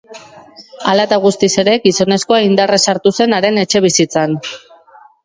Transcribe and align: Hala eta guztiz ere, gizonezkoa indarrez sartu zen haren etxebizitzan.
Hala 0.91 1.03
eta 1.09 1.19
guztiz 1.25 1.49
ere, 1.63 1.75
gizonezkoa 1.83 2.39
indarrez 2.45 2.79
sartu 2.89 3.13
zen 3.19 3.37
haren 3.39 3.63
etxebizitzan. 3.65 4.35